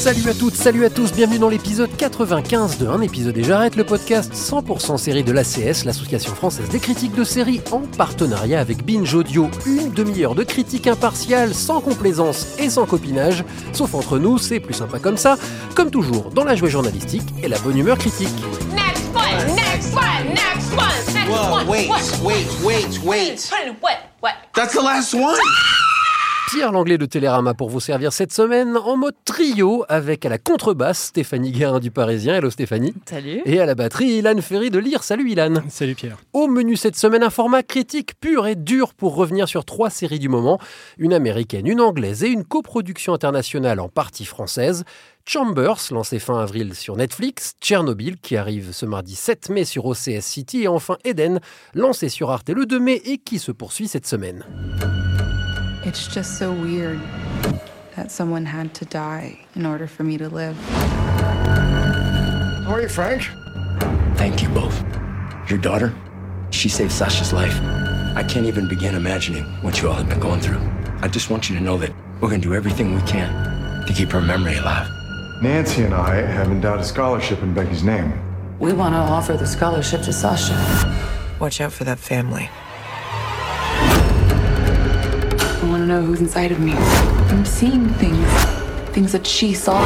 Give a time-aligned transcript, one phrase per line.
[0.00, 3.76] Salut à toutes, salut à tous, bienvenue dans l'épisode 95 de Un épisode et j'arrête,
[3.76, 8.82] le podcast 100% série de l'ACS, l'association française des critiques de séries, en partenariat avec
[8.82, 9.50] Binge Audio.
[9.66, 13.44] Une demi-heure de critique impartiale, sans complaisance et sans copinage,
[13.74, 15.36] sauf entre nous, c'est plus sympa comme ça,
[15.74, 18.28] comme toujours dans la joie journalistique et la bonne humeur critique.
[18.74, 21.68] Next one, next one, next one, next Whoa, one.
[21.68, 22.00] wait, what?
[22.24, 23.50] wait, wait, wait.
[23.82, 23.98] What?
[24.22, 24.32] What?
[24.54, 25.36] That's the last one?
[26.52, 30.36] Pierre Langlais de Télérama pour vous servir cette semaine en mode trio avec à la
[30.36, 32.34] contrebasse Stéphanie Guérin du Parisien.
[32.34, 32.92] Hello Stéphanie.
[33.08, 33.40] Salut.
[33.44, 35.04] Et à la batterie Ilan Ferry de Lire.
[35.04, 35.62] Salut Ilan.
[35.68, 36.16] Salut Pierre.
[36.32, 40.18] Au menu cette semaine, un format critique pur et dur pour revenir sur trois séries
[40.18, 40.58] du moment,
[40.98, 44.82] une américaine, une anglaise et une coproduction internationale en partie française.
[45.26, 50.22] Chambers, lancé fin avril sur Netflix, Tchernobyl, qui arrive ce mardi 7 mai sur OCS
[50.22, 51.38] City, et enfin Eden,
[51.74, 54.44] lancé sur Arte le 2 mai et qui se poursuit cette semaine.
[55.82, 57.00] It's just so weird
[57.96, 60.54] that someone had to die in order for me to live.
[62.64, 63.22] How are you, Frank?
[64.16, 64.78] Thank you both.
[65.48, 65.94] Your daughter,
[66.50, 67.58] she saved Sasha's life.
[68.14, 70.60] I can't even begin imagining what you all have been going through.
[71.00, 73.92] I just want you to know that we're going to do everything we can to
[73.94, 74.86] keep her memory alive.
[75.40, 78.12] Nancy and I have endowed a scholarship in Becky's name.
[78.58, 80.54] We want to offer the scholarship to Sasha.
[81.40, 82.50] Watch out for that family.
[85.90, 86.72] Know who's inside of me.
[86.72, 88.32] I'm seeing things,
[88.94, 89.80] things that she saw.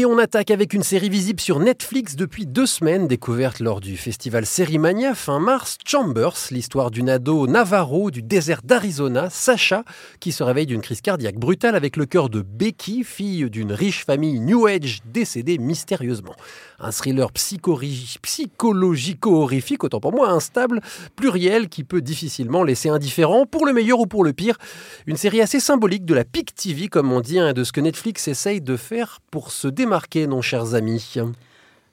[0.00, 3.98] Et on attaque avec une série visible sur Netflix depuis deux semaines, découverte lors du
[3.98, 9.84] festival Sérimania fin mars, Chambers, l'histoire d'une ado Navarro du désert d'Arizona, Sacha,
[10.18, 14.06] qui se réveille d'une crise cardiaque brutale avec le cœur de Becky, fille d'une riche
[14.06, 16.34] famille New Age décédée mystérieusement.
[16.78, 20.80] Un thriller psychologico-horrifique, autant pour moi instable,
[21.14, 24.56] pluriel, qui peut difficilement laisser indifférent, pour le meilleur ou pour le pire.
[25.06, 27.82] Une série assez symbolique de la PIC TV, comme on dit, hein, de ce que
[27.82, 31.18] Netflix essaye de faire pour se démarquer, non chers amis?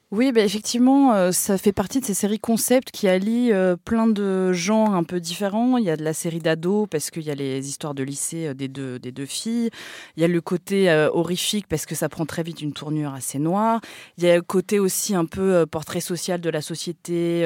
[0.09, 4.07] Oui, bah, effectivement, euh, ça fait partie de ces séries concept qui allient euh, plein
[4.07, 5.77] de genres un peu différents.
[5.77, 8.47] Il y a de la série d'ados parce qu'il y a les histoires de lycée
[8.47, 9.69] euh, des, deux, des deux filles.
[10.15, 13.37] Il y a le côté horrifique parce que ça prend très vite une tournure assez
[13.37, 13.81] noire.
[14.17, 17.41] Il y a le côté aussi un peu portrait social de la société.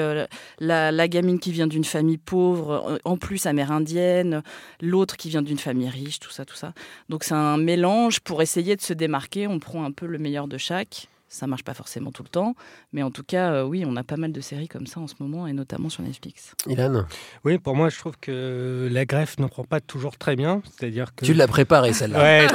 [0.59, 4.43] la, la gamine qui vient d'une famille pauvre, en plus amérindienne.
[4.81, 6.73] L'autre qui vient d'une famille riche, tout ça, tout ça.
[7.09, 9.47] Donc c'est un mélange pour essayer de se démarquer.
[9.47, 11.07] On prend un peu le meilleur de chaque.
[11.33, 12.55] Ça marche pas forcément tout le temps,
[12.91, 15.07] mais en tout cas, euh, oui, on a pas mal de séries comme ça en
[15.07, 16.53] ce moment, et notamment sur Netflix.
[16.67, 17.05] Ilan,
[17.45, 20.61] Oui, pour moi, je trouve que la greffe ne prend pas toujours très bien.
[20.65, 21.23] C'est-à-dire que.
[21.23, 22.19] tu l'as préparée celle-là.
[22.21, 22.47] Ouais,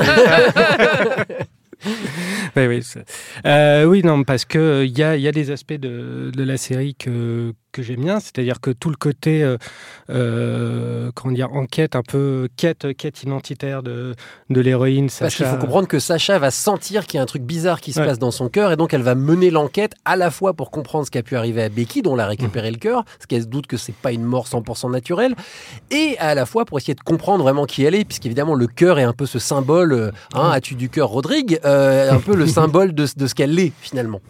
[2.57, 2.83] oui, oui,
[3.47, 6.43] euh, oui, non, parce que il y a, il y a des aspects de, de
[6.43, 9.57] la série que, que j'aime bien, c'est-à-dire que tout le côté, euh,
[10.11, 14.15] euh, comment dire, enquête, un peu quête, quête identitaire de,
[14.51, 15.09] de l'héroïne.
[15.19, 15.57] Parce qu'il Sacha.
[15.57, 18.07] faut comprendre que Sacha va sentir qu'il y a un truc bizarre qui se Ouais.
[18.07, 21.07] passe dans son cœur et donc elle va mener l'enquête à la fois pour comprendre
[21.07, 23.43] ce qui a pu arriver à Becky, dont elle a récupéré le cœur, parce qu'elle
[23.43, 25.35] se doute que c'est pas une mort 100% naturelle,
[25.91, 28.99] et à la fois pour essayer de comprendre vraiment qui elle est, puisqu'évidemment le cœur
[28.99, 32.47] est un peu ce symbole, euh, hein, as-tu du cœur Rodrigue, euh, un peu le
[32.59, 34.21] symbole de, de ce qu'elle est finalement.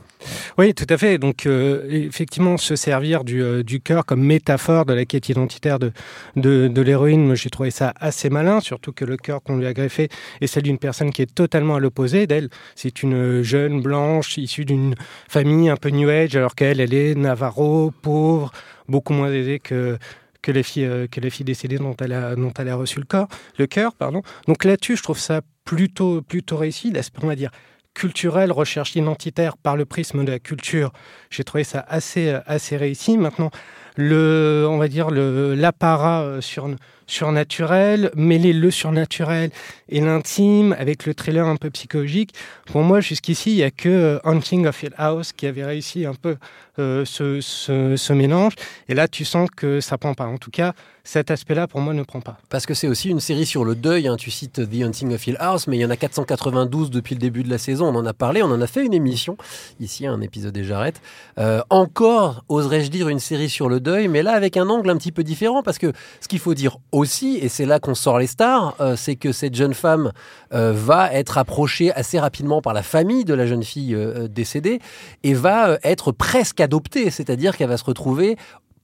[0.58, 1.18] Oui, tout à fait.
[1.18, 5.78] Donc, euh, effectivement, se servir du, euh, du cœur comme métaphore de la quête identitaire
[5.78, 5.92] de,
[6.36, 9.72] de, de l'héroïne, j'ai trouvé ça assez malin, surtout que le cœur qu'on lui a
[9.72, 10.08] greffé
[10.40, 12.48] est celle d'une personne qui est totalement à l'opposé d'elle.
[12.74, 14.94] C'est une jeune blanche issue d'une
[15.28, 18.52] famille un peu New Age, alors qu'elle, elle est Navarro, pauvre,
[18.88, 19.98] beaucoup moins aisée que
[20.42, 23.00] que les filles euh, que les filles décédées dont elle a dont elle a reçu
[23.00, 24.22] le corps le cœur pardon.
[24.46, 26.92] Donc là-dessus je trouve ça plutôt plutôt réussi.
[26.92, 27.50] L'aspect on va dire
[27.96, 30.92] culturel, recherche identitaire par le prisme de la culture.
[31.30, 33.16] J'ai trouvé ça assez, euh, assez réussi.
[33.16, 33.50] Maintenant,
[33.96, 36.68] le, on va dire l'apparat euh, sur,
[37.06, 39.50] surnaturel, mêler le surnaturel
[39.88, 42.34] et l'intime avec le thriller un peu psychologique.
[42.66, 46.06] Pour moi, jusqu'ici, il n'y a que euh, Haunting of Hill House qui avait réussi
[46.06, 46.36] un peu
[46.78, 48.52] euh, ce, ce, mélange.
[48.88, 50.26] Et là, tu sens que ça prend pas.
[50.26, 50.74] En tout cas,
[51.04, 52.36] cet aspect-là, pour moi, ne prend pas.
[52.50, 54.08] Parce que c'est aussi une série sur le deuil.
[54.08, 54.16] hein.
[54.18, 57.20] Tu cites The Hunting of Hill House, mais il y en a 492 depuis le
[57.20, 57.86] début de la saison.
[57.86, 59.38] On en a parlé, on en a fait une émission.
[59.80, 61.00] Ici, un épisode des Jarrettes.
[61.38, 64.96] Euh, encore, oserais-je dire, une série sur le deuil, mais là avec un angle un
[64.98, 65.62] petit peu différent.
[65.62, 68.96] Parce que ce qu'il faut dire aussi, et c'est là qu'on sort les stars, euh,
[68.96, 70.12] c'est que cette jeune femme
[70.54, 74.80] euh, va être approchée assez rapidement par la famille de la jeune fille euh, décédée
[75.22, 78.36] et va être presque adoptée, c'est-à-dire qu'elle va se retrouver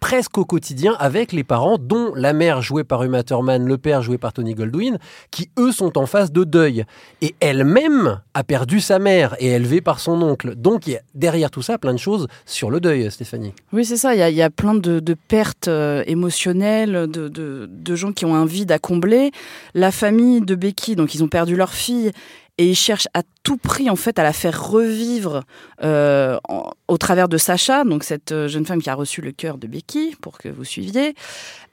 [0.03, 4.03] presque au quotidien avec les parents, dont la mère jouée par Uma Thurman, le père
[4.03, 4.99] joué par Tony Goldwyn,
[5.31, 6.85] qui eux sont en phase de deuil.
[7.21, 10.57] Et elle-même a perdu sa mère et élevée par son oncle.
[10.57, 13.55] Donc il y a derrière tout ça plein de choses sur le deuil, Stéphanie.
[13.73, 14.13] Oui, c'est ça.
[14.17, 18.11] Il y a, y a plein de, de pertes euh, émotionnelles, de, de- de gens
[18.11, 19.31] qui ont un vide à combler.
[19.75, 22.11] La famille de Becky, donc ils ont perdu leur fille
[22.59, 25.43] et ils cherchent à tout prix en fait à la faire revivre
[25.83, 26.39] euh,
[26.87, 29.67] au travers de Sacha, donc cette euh, jeune femme qui a reçu le cœur de
[29.67, 31.15] Becky, pour que vous suiviez.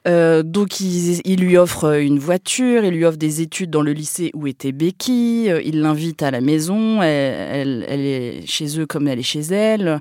[0.07, 4.31] Euh, donc ils lui offrent une voiture, ils lui offrent des études dans le lycée
[4.33, 9.23] où était Becky, ils l'invitent à la maison, elle, est chez eux comme elle est
[9.23, 9.99] chez elle.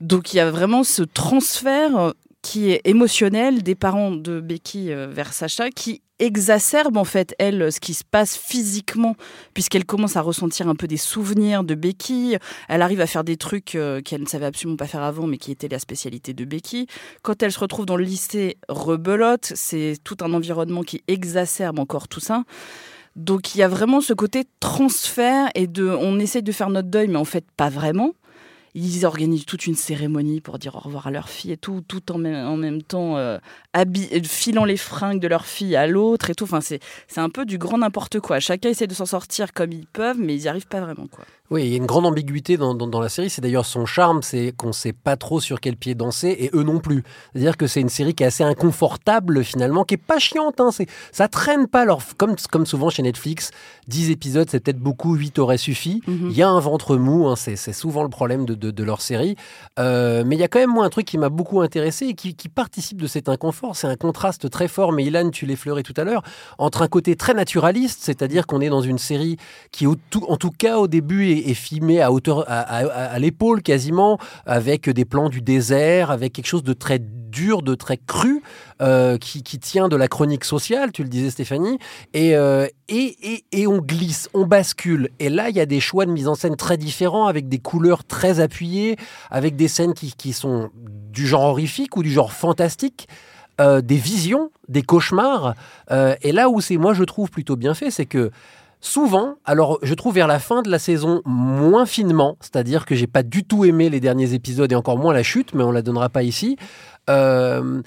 [0.00, 5.08] Donc il y a vraiment ce transfert qui est émotionnel des parents de Becky euh,
[5.10, 9.16] vers Sacha qui exacerbe en fait elle ce qui se passe physiquement
[9.54, 12.36] puisqu'elle commence à ressentir un peu des souvenirs de Becky.
[12.68, 15.38] Elle arrive à faire des trucs euh, qu'elle ne savait absolument pas faire avant mais
[15.38, 16.86] qui étaient la spécialité de Becky.
[17.22, 22.08] Quand elle se retrouve dans le lycée rebelote c'est tout un environnement qui exacerbe encore
[22.08, 22.44] tout ça.
[23.16, 26.88] Donc il y a vraiment ce côté transfert et de on essaye de faire notre
[26.88, 28.12] deuil mais en fait pas vraiment
[28.74, 32.10] ils organisent toute une cérémonie pour dire au revoir à leur fille et tout, tout
[32.10, 33.38] en même, en même temps euh,
[33.76, 36.44] euh, filant les fringues de leur fille à l'autre et tout.
[36.44, 38.40] Enfin, c'est c'est un peu du grand n'importe quoi.
[38.40, 41.06] Chacun essaie de s'en sortir comme ils peuvent, mais ils n'y arrivent pas vraiment.
[41.06, 41.24] Quoi.
[41.50, 43.28] Oui, il y a une grande ambiguïté dans, dans- dans la série.
[43.28, 46.50] C'est d'ailleurs son charme, c'est qu'on ne sait pas trop sur quel pied danser et
[46.54, 47.04] eux non plus.
[47.32, 50.58] C'est-à-dire que c'est une série qui est assez inconfortable finalement, qui est pas chiante.
[50.60, 50.70] Hein.
[50.72, 51.82] C'est, ça traîne pas.
[51.82, 53.50] Alors, comme, comme souvent chez Netflix,
[53.88, 56.00] 10 épisodes c'est peut-être beaucoup, 8 aurait suffi.
[56.08, 58.82] Il y a un ventre mou, hein, c'est, c'est souvent le problème de, de, de
[58.84, 59.36] leur série.
[59.78, 62.14] Euh, mais il y a quand même moi un truc qui m'a beaucoup intéressé et
[62.14, 63.76] qui, qui participe de cet inconfort.
[63.76, 66.22] C'est un contraste très fort, mais Ilan, tu l'effleurais tout à l'heure,
[66.56, 69.36] entre un côté très naturaliste, c'est-à-dire qu'on est dans une série
[69.72, 73.62] qui, au tout- en tout cas au début, est, est filmée à hauteur, à, l'épaule
[73.62, 78.42] quasiment, avec des plans du désert, avec quelque chose de très dur, de très cru,
[78.80, 81.78] euh, qui, qui tient de la chronique sociale, tu le disais Stéphanie,
[82.12, 85.10] et, euh, et, et, et on glisse, on bascule.
[85.18, 87.58] Et là, il y a des choix de mise en scène très différents, avec des
[87.58, 88.96] couleurs très appuyées,
[89.30, 90.70] avec des scènes qui, qui sont
[91.12, 93.08] du genre horrifique ou du genre fantastique.
[93.60, 95.54] euh, des visions, des cauchemars.
[96.22, 98.32] Et là où c'est, moi, je trouve plutôt bien fait, c'est que
[98.84, 103.06] souvent, alors je trouve vers la fin de la saison moins finement, c'est-à-dire que j'ai
[103.06, 105.82] pas du tout aimé les derniers épisodes et encore moins la chute, mais on la
[105.82, 106.56] donnera pas ici.
[107.08, 107.82] Euh,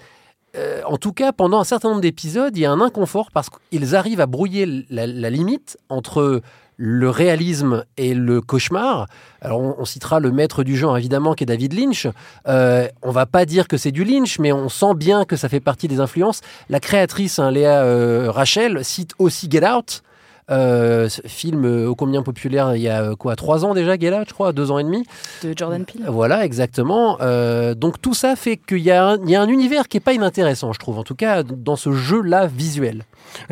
[0.55, 3.49] euh, en tout cas, pendant un certain nombre d'épisodes, il y a un inconfort parce
[3.49, 6.41] qu'ils arrivent à brouiller la, limite entre
[6.77, 9.07] le réalisme et le cauchemar.
[9.41, 12.07] Alors, on, citera le maître du genre, évidemment, qui est David Lynch.
[12.47, 15.47] Euh, on va pas dire que c'est du Lynch, mais on sent bien que ça
[15.47, 16.41] fait partie des influences.
[16.69, 20.01] La créatrice, hein, Léa euh, Rachel, cite aussi Get Out.
[20.49, 24.25] Euh, film euh, ô combien populaire il y a euh, quoi trois ans déjà Out
[24.29, 25.03] je crois deux ans et demi
[25.43, 26.05] De Jordan Peele.
[26.07, 27.17] voilà, exactement.
[27.19, 29.97] Euh, donc tout ça fait qu'il y, a un- il y a un univers qui
[29.97, 33.03] est pas inintéressant, je trouve, en tout cas dans ce jeu-là visuel.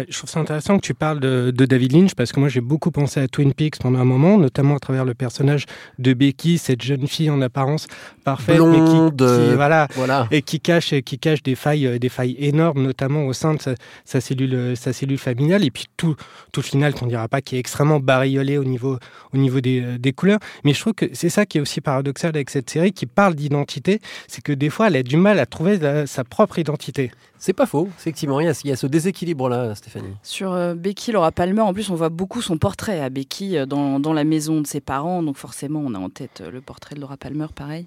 [0.07, 2.61] Je trouve ça intéressant que tu parles de, de David Lynch parce que moi j'ai
[2.61, 5.65] beaucoup pensé à Twin Peaks pendant un moment, notamment à travers le personnage
[5.99, 7.87] de Becky, cette jeune fille en apparence
[8.23, 10.27] parfaite, mais qui- Blonde, qui, euh, voilà, voilà.
[10.31, 13.73] et qui cache, qui cache des failles, des failles énormes, notamment au sein de sa,
[14.05, 16.15] sa cellule, sa cellule familiale, et puis tout,
[16.53, 18.97] tout le final qu'on dira pas qui est extrêmement bariolé au niveau,
[19.33, 20.39] au niveau des, euh, des couleurs.
[20.63, 23.35] Mais je trouve que c'est ça qui est aussi paradoxal avec cette série qui parle
[23.35, 27.11] d'identité, c'est que des fois elle a du mal à trouver la- sa propre identité.
[27.37, 30.15] C'est pas faux, effectivement, il y a, il y a ce déséquilibre-là, Stéphanie.
[30.23, 33.65] Sur euh, Becky Laura Palmer, en plus, on voit beaucoup son portrait à Becky euh,
[33.67, 35.21] dans, dans la maison de ses parents.
[35.21, 37.85] Donc, forcément, on a en tête euh, le portrait de Laura Palmer, pareil.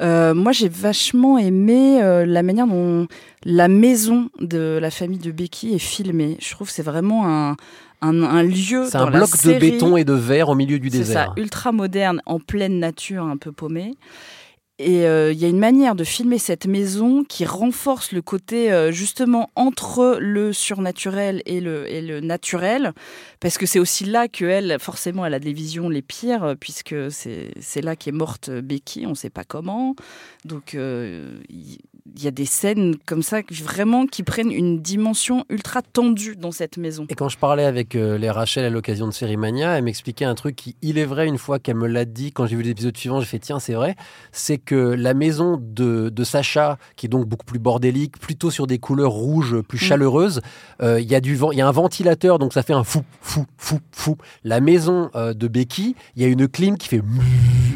[0.00, 3.06] Euh, moi, j'ai vachement aimé euh, la manière dont
[3.44, 6.36] la maison de la famille de Becky est filmée.
[6.40, 7.56] Je trouve que c'est vraiment un,
[8.00, 8.86] un, un lieu.
[8.88, 11.32] C'est un bloc de béton et de verre au milieu du C'est désert.
[11.36, 13.94] ça, ultra moderne, en pleine nature, un peu paumée.
[14.82, 18.72] Et euh, il y a une manière de filmer cette maison qui renforce le côté
[18.72, 22.94] euh, justement entre le surnaturel et le, et le naturel,
[23.40, 26.94] parce que c'est aussi là que elle, forcément, elle a des visions les pires, puisque
[27.10, 29.94] c'est c'est là qu'est morte Becky, on ne sait pas comment.
[30.46, 31.38] Donc euh,
[32.16, 36.52] il y a des scènes comme ça vraiment qui prennent une dimension ultra tendue dans
[36.52, 37.06] cette maison.
[37.08, 40.24] Et quand je parlais avec euh, les Rachel à l'occasion de Série Mania, elle m'expliquait
[40.24, 42.62] un truc qui, il est vrai, une fois qu'elle me l'a dit, quand j'ai vu
[42.62, 43.96] l'épisode suivant, j'ai fait tiens, c'est vrai,
[44.32, 48.66] c'est que la maison de, de Sacha, qui est donc beaucoup plus bordélique, plutôt sur
[48.66, 49.88] des couleurs rouges, plus Mm.
[49.88, 50.40] chaleureuses,
[50.82, 52.84] euh, il y a du vent, il y a un ventilateur, donc ça fait un
[52.84, 54.16] fou, fou, fou, fou.
[54.44, 57.02] La maison euh, de Becky, il y a une clim qui fait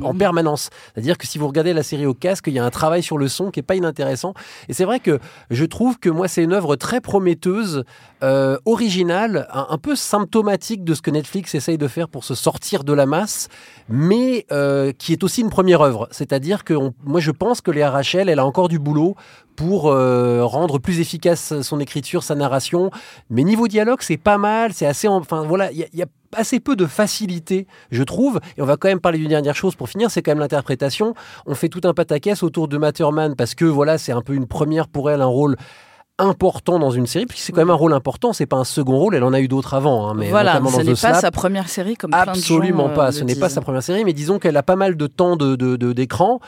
[0.02, 0.70] en permanence.
[0.92, 3.18] C'est-à-dire que si vous regardez la série au casque, il y a un travail sur
[3.18, 4.23] le son qui est pas inintéressant.
[4.68, 5.18] Et c'est vrai que
[5.50, 7.84] je trouve que moi, c'est une œuvre très prometteuse,
[8.22, 12.84] euh, originale, un, peu symptomatique de ce que Netflix essaye de faire pour se sortir
[12.84, 13.48] de la masse,
[13.88, 16.08] mais euh, qui est aussi une première œuvre.
[16.10, 19.14] C'est-à-dire que moi, je pense que Léa Rachel, elle a encore du boulot
[19.56, 22.90] pour euh, rendre plus efficace son écriture, sa narration.
[23.30, 25.08] Mais niveau dialogue, c'est pas mal, c'est assez...
[25.08, 26.06] en- Enfin, voilà, il y a- il y a
[26.36, 28.40] assez peu de facilité, je trouve.
[28.56, 31.14] Et on va quand même parler d'une dernière chose pour finir, c'est quand même l'interprétation.
[31.46, 34.46] On fait tout un pataquès autour de Matterman parce que voilà, c'est un peu une
[34.48, 35.56] première pour elle, un rôle
[36.18, 38.96] important dans une série, puisque c'est quand même un rôle important, c'est pas un second
[38.96, 41.16] rôle, elle en a eu d'autres avant, hein, mais voilà, notamment ce n'est pas Slap.
[41.16, 43.60] sa première série comme plein de gens, Absolument euh, pas, le ce n'est pas sa
[43.60, 46.38] première série, mais disons qu'elle a pas mal de temps de, de- de- d'écran.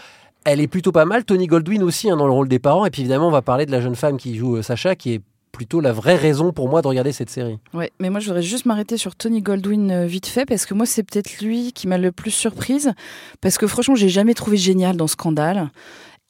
[0.46, 1.24] Elle est plutôt pas mal.
[1.24, 2.86] Tony Goldwyn aussi hein, dans le rôle des parents.
[2.86, 5.14] Et puis évidemment, on va parler de la jeune femme qui joue euh, Sacha, qui
[5.14, 7.58] est plutôt la vraie raison pour moi de regarder cette série.
[7.74, 10.74] Ouais, mais moi je voudrais juste m'arrêter sur Tony Goldwyn euh, vite fait parce que
[10.74, 12.92] moi c'est peut-être lui qui m'a le plus surprise
[13.40, 15.70] parce que franchement j'ai jamais trouvé génial dans Scandale.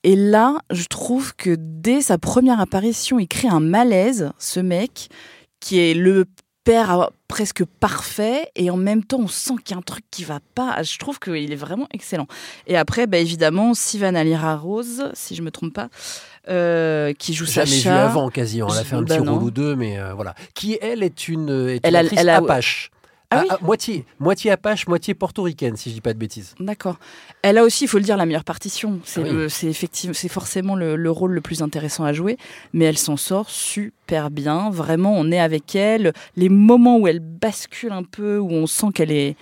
[0.03, 5.09] Et là, je trouve que dès sa première apparition, il crée un malaise, ce mec,
[5.59, 6.27] qui est le
[6.63, 10.25] père presque parfait et en même temps on sent qu'il y a un truc qui
[10.25, 10.83] va pas.
[10.83, 12.27] Je trouve qu'il est vraiment excellent.
[12.67, 15.89] Et après, bah, évidemment, Sivan Alira Rose, si je me trompe pas,
[16.49, 17.91] euh, qui joue Jamais Sacha.
[17.91, 18.69] vu avant quasiment.
[18.73, 19.35] Elle a fait un Bah petit non.
[19.35, 20.35] rôle ou deux, mais euh, voilà.
[20.55, 22.91] Qui elle est une, est Elle une a- actrice elle apache.
[23.31, 26.55] Ah oui à- moitié, moitié apache, moitié portoricaine, si je dis pas de bêtises.
[26.61, 26.97] D'accord.
[27.43, 29.01] Elle a aussi, il faut le dire, la meilleure partition.
[29.05, 29.33] C'est Ah oui.
[29.33, 32.37] le- c'est effectivement, c'est forcément le, le rôle le plus intéressant à jouer,
[32.73, 34.71] mais elle s'en sort super bien.
[34.71, 36.13] Vraiment, on est avec elle.
[36.37, 39.37] Les moments où elle bascule un peu, où on sent qu'elle est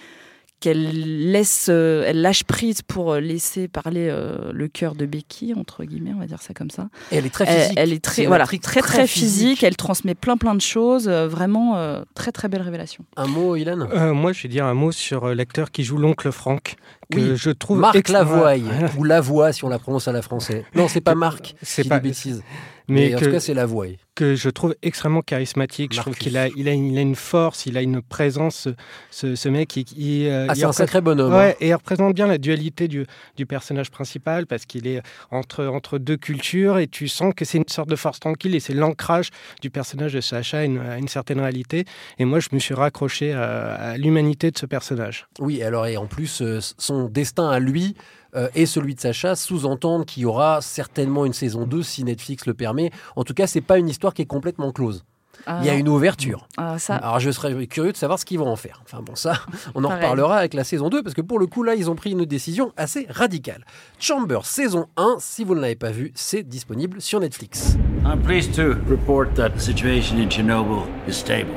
[0.65, 5.53] qu'elle laisse, euh, elle lâche prise pour euh, laisser parler euh, le cœur de Becky
[5.55, 6.89] entre guillemets, on va dire ça comme ça.
[7.13, 7.75] Et elle est très physique.
[7.77, 9.29] Elle, est très, voilà, très très, très physique.
[9.29, 9.65] physique.
[9.65, 11.07] Elle transmet plein plein de choses.
[11.07, 13.05] euh, vraiment, euh, très très belle révélation.
[13.19, 16.33] Un mot, Ilan Euh, moi, je vais dire un mot sur l'acteur qui joue l'oncle
[16.33, 16.77] Franck,
[17.13, 18.55] que Oui, je trouve Marc extra- Lavoie,
[18.99, 20.65] ou Lavoie si on la prononce à la française.
[20.75, 22.43] Non, c'est pas Marc, C'est pas- des bêtises.
[22.89, 23.87] mais Mais, en que- tout cas, c'est Lavoie.
[24.15, 25.93] que je trouve extrêmement charismatique.
[25.93, 28.69] Je trouve qu'il a, il a, il a une force, il a une présence,
[29.11, 29.77] ce, mec.
[29.77, 31.33] Il, il, euh, Ah, il c'est un sacré bonhomme.
[31.33, 31.55] Ouais, hein.
[31.61, 33.07] et il représente bien la dualité du,
[33.37, 37.59] du personnage principal parce qu'il est entre, entre deux cultures et tu sens que c'est
[37.59, 39.31] une sorte de force tranquille et c'est l'ancrage
[39.63, 41.85] du personnage de Sacha à une, à une certaine réalité.
[42.19, 45.27] Et moi, je me suis raccroché à, à l'humanité de ce personnage.
[45.41, 46.61] Oui, alors et en plus, euh,
[46.95, 47.95] son destin à lui
[48.37, 52.47] euh, et celui de Sacha sous-entendent qu'il y aura certainement une saison 2 si Netflix
[52.47, 52.91] le permet.
[53.17, 55.05] En tout cas, c'est pas une histoire qui est complètement close.
[55.47, 56.47] Ah, Il y a une ouverture.
[56.57, 58.81] Ah, ça, Alors je serais curieux de savoir ce qu'ils vont en faire.
[58.85, 59.35] Enfin bon, ça,
[59.75, 60.03] on en Pareil.
[60.03, 62.25] reparlera avec la saison 2 parce que pour le coup, là, ils ont pris une
[62.25, 63.65] décision assez radicale.
[63.99, 67.77] Chambers saison 1, si vous ne l'avez pas vu, c'est disponible sur Netflix.
[68.07, 71.53] I'm pleased to report that the situation in Chernobyl is stable.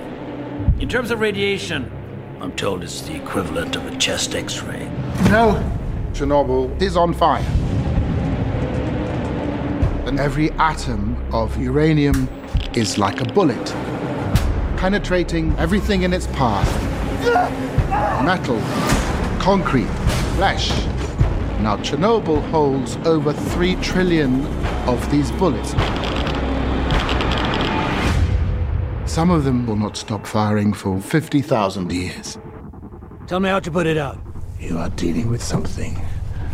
[0.82, 1.84] In terms of radiation,
[2.40, 4.86] I'm told it's the equivalent of a chest x ray.
[5.30, 5.64] No,
[6.14, 7.44] Chernobyl is on fire.
[10.06, 12.30] And every atom of uranium
[12.76, 13.66] is like a bullet,
[14.78, 16.68] penetrating everything in its path
[18.24, 18.60] metal,
[19.40, 19.90] concrete,
[20.36, 20.70] flesh.
[21.60, 24.46] Now, Chernobyl holds over 3 trillion
[24.88, 25.74] of these bullets.
[29.18, 32.38] Some of them will not stop firing for 50,000 years.
[33.26, 34.20] Tell me how to put it out.
[34.60, 36.00] You are dealing with something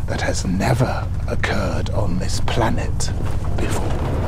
[0.07, 3.11] that has never occurred on this planet
[3.57, 4.22] before.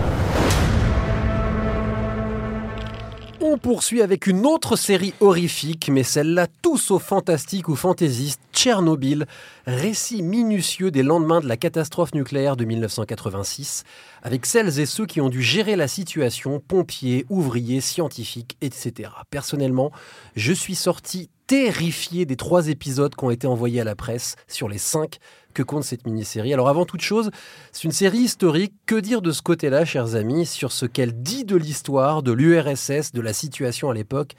[3.56, 9.28] On poursuit avec une autre série horrifique, mais celle-là tout sauf fantastique ou fantaisiste, Tchernobyl,
[9.66, 13.86] récit minutieux des lendemains de la catastrophe nucléaire de 1986,
[14.24, 19.10] avec celles et ceux qui ont dû gérer la situation, pompiers, ouvriers, scientifiques, etc.
[19.30, 19.94] Personnellement,
[20.36, 24.68] je suis sorti terrifié des trois épisodes qui ont été envoyés à la presse sur
[24.68, 25.20] les cinq
[25.56, 26.54] que compte cette mini-série.
[26.54, 27.32] Alors avant toute chose,
[27.72, 28.74] c'est une série historique.
[28.86, 33.12] Que dire de ce côté-là, chers amis, sur ce qu'elle dit de l'histoire, de l'URSS,
[33.12, 34.34] de la situation à l'époque,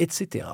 [0.00, 0.46] etc.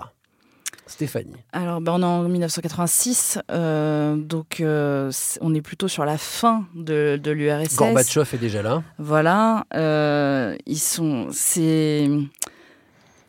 [0.88, 1.36] Stéphanie.
[1.52, 5.10] Alors, ben, on est en 1986, euh, donc euh,
[5.40, 7.76] on est plutôt sur la fin de, de l'URSS.
[7.76, 8.82] Gorbatchev est déjà là.
[8.98, 11.28] Voilà, euh, ils sont.
[11.30, 12.08] C'est.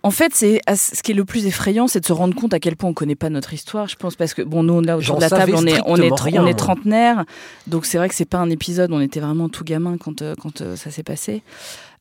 [0.01, 2.53] En fait, c'est as- ce qui est le plus effrayant, c'est de se rendre compte
[2.53, 3.87] à quel point on connaît pas notre histoire.
[3.89, 6.09] Je pense parce que bon, nous là autour de la table, on est on est
[6.11, 6.53] strictement tr- rien, on est moi.
[6.57, 7.25] trentenaire,
[7.67, 8.91] donc c'est vrai que c'est pas un épisode.
[8.93, 11.43] On était vraiment tout gamin quand euh, quand euh, ça s'est passé.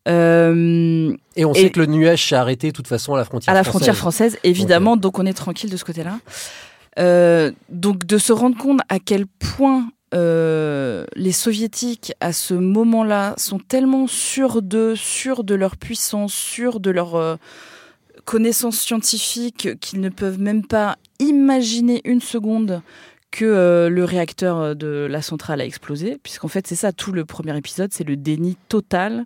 [0.09, 3.53] Euh, Et on sait que le nuage s'est arrêté de toute façon à la frontière
[3.53, 3.73] à la française.
[3.81, 4.97] frontière française, évidemment.
[4.97, 6.19] Donc, on est tranquille de ce côté-là.
[6.99, 13.35] Euh, donc de se rendre compte à quel point euh, les soviétiques à ce moment-là
[13.37, 17.15] sont tellement sûrs d'eux, sûrs de leur puissance, sûrs de leur
[18.29, 22.83] euh, connaissance scientifique qu'ils ne peuvent même pas imaginer une seconde
[23.31, 27.13] que euh, le réacteur euh, de la centrale a explosé, puisqu'en fait c'est ça tout
[27.13, 29.25] le premier épisode, c'est le déni total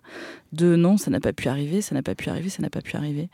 [0.51, 2.81] de non, ça n'a pas pu arriver, ça n'a pas pu arriver, ça n'a pas
[2.81, 3.29] pu arriver.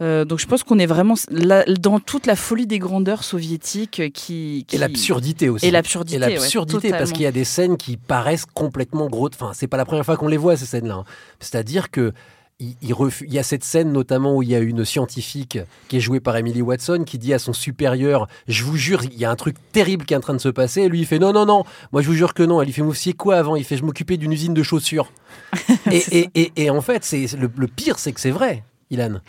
[0.00, 4.12] Euh, donc je pense qu'on est vraiment là, dans toute la folie des grandeurs soviétiques
[4.12, 4.76] qui, qui...
[4.76, 5.66] Et l'absurdité aussi.
[5.66, 9.32] Et l'absurdité, Et l'absurdité, ouais, parce qu'il y a des scènes qui paraissent complètement grosses.
[9.34, 10.94] Enfin, c'est pas la première fois qu'on les voit ces scènes-là.
[10.94, 11.04] hein.
[11.40, 12.12] C'est-à-dire que
[12.60, 15.58] il, il refu- il y a cette scène notamment où il y a une scientifique
[15.88, 19.16] qui est jouée par Emily Watson qui dit à son supérieur Je vous jure, il
[19.18, 20.82] y a un truc terrible qui est en train de se passer.
[20.82, 22.60] Et lui, il fait Non, non, non, moi je vous jure que non.
[22.60, 23.56] Elle lui fait Vous quoi avant?
[23.56, 25.12] Il fait Je m'occupais d'une usine de chaussures.
[25.90, 29.20] et, et, et, et en fait, c'est le, le pire, c'est que c'est vrai, Ilan.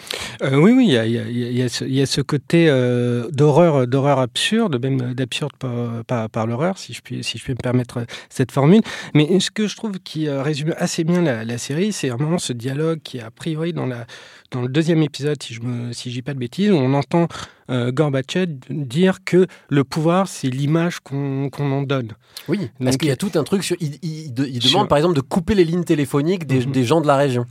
[0.42, 3.28] Euh, oui, oui, il y a, y y ce- il y a ce côté euh,
[3.32, 7.54] d'horreur, d'horreur absurde, même d'absurde par, par, par l'horreur, si je puis, si je puis
[7.54, 8.82] me permettre cette formule.
[9.14, 12.38] Mais ce que je trouve qui euh, résume assez bien la, la série, c'est vraiment
[12.38, 14.06] ce dialogue qui, a priori, dans, la,
[14.52, 15.60] dans le deuxième épisode, si je
[15.92, 17.28] si je dis pas de bêtises, où on entend
[17.70, 22.14] euh, Gorbatchev dire que le pouvoir, c'est l'image qu'on en donne.
[22.48, 23.76] Oui, parce qu'il y a tout un truc sur.
[23.80, 26.84] Il, il- il- il Sur- demande par exemple de couper les lignes téléphoniques des, des
[26.86, 27.46] gens de la région.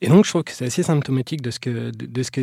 [0.00, 2.40] Et donc, je trouve que c'est assez symptomatique de ce que, de, ce que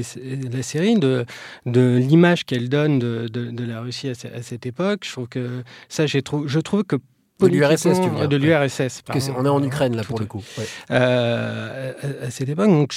[0.56, 1.26] la série, de,
[1.66, 5.02] de l'image qu'elle donne de, de, la Russie à, à cette époque.
[5.06, 6.96] Je trouve que ça, j'ai trou- je trouve que.
[7.40, 8.28] De l'URSS, tu veux dire.
[8.28, 9.02] De l'URSS.
[9.36, 10.44] On est en Ukraine là pour le coup.
[10.58, 10.66] Ouais.
[10.92, 11.94] Euh,
[12.24, 12.68] à, cette époque.
[12.68, 12.94] Donc,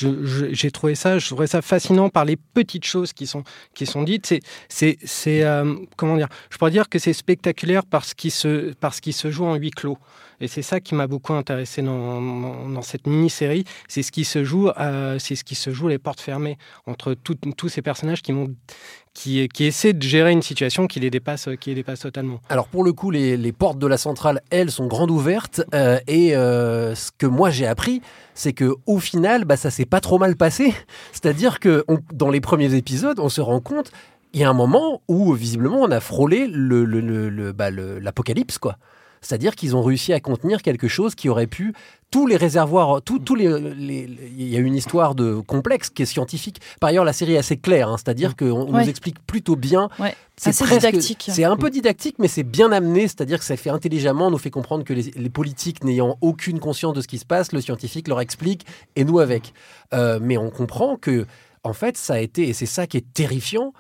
[0.53, 3.45] j'ai trouvé ça, je trouvais ça fascinant par les petites choses qui sont
[3.75, 4.35] qui sont dites.
[4.69, 6.29] C'est, euh, comment dire?
[6.51, 9.71] Je pourrais dire que c'est spectaculaire parce qu'il se parce qu'il se joue en huis
[9.71, 9.99] clos.
[10.43, 13.65] Et c'est ça qui m'a beaucoup intéressé dans, cette mini-série.
[13.87, 17.15] C'est ce qui se joue, euh, c'est ce qui se joue les portes fermées entre
[17.15, 18.53] tous ces personnages qui, m'ont-
[19.15, 21.49] qui, essaient de gérer une situation qui les dépasse,
[22.01, 22.41] totalement.
[22.49, 25.63] Alors pour le coup, les, portes de la centrale, elles, sont grandes ouvertes.
[25.75, 28.01] euh, et euh, ce que moi j'ai appris,
[28.35, 30.75] c'est que au final, bah, ça s'est pas trop mal passé.
[31.13, 33.91] C'est-à-dire que dans les premiers épisodes, on se rend compte,
[34.33, 37.71] il y a un moment où visiblement on a frôlé le, le- le- le- bah,
[37.71, 38.77] le- l'apocalypse, quoi.
[39.23, 41.73] C'est-à-dire qu'ils ont réussi à contenir quelque chose qui aurait pu
[42.11, 45.89] tous les réservoirs, tous, tous les, les- les- il y a une histoire de complexe
[45.89, 46.61] qui est scientifique.
[46.79, 48.83] Par ailleurs, la série est assez claire, hein, c'est-à-dire qu'on Ouais.
[48.83, 49.89] nous explique plutôt bien.
[49.99, 51.25] Ouais, C'est didactique.
[51.33, 54.37] C'est un peu didactique, mais c'est bien amené, c'est-à-dire que ça fait intelligemment, on nous
[54.39, 57.63] fait comprendre que les, les politiques n'ayant aucune conscience de ce qui se passe, le
[57.63, 59.55] scientifique leur explique et nous avec.
[59.95, 61.27] Euh, mais on comprend que,
[61.65, 63.73] en fait, ça a été, et c'est ça qui est terrifiant,